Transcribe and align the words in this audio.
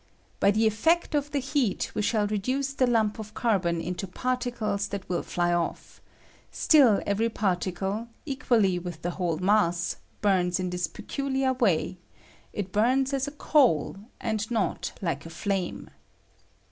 By 0.39 0.49
the 0.49 0.65
effect 0.65 1.13
of 1.13 1.29
the 1.29 1.37
heat 1.37 1.91
we 1.93 2.01
shall 2.01 2.25
re 2.25 2.39
duce 2.39 2.73
the 2.73 2.87
lump 2.87 3.19
of 3.19 3.35
carbon 3.35 3.79
into 3.79 4.07
particles 4.07 4.87
that 4.87 5.07
will 5.07 5.21
fly 5.21 5.53
off; 5.53 6.01
still 6.51 7.03
every 7.05 7.29
particle, 7.29 8.07
equally 8.25 8.79
with 8.79 9.03
the 9.03 9.11
whole 9.11 9.37
mass, 9.37 9.97
burns 10.21 10.59
in 10.59 10.71
this 10.71 10.87
peculiar 10.87 11.53
way— 11.53 11.99
it 12.51 12.71
bums 12.71 13.13
as 13.13 13.27
a 13.27 13.31
coal 13.31 13.97
and 14.19 14.49
not 14.49 14.91
hke 15.03 15.27
a 15.27 15.29
flame. 15.29 15.87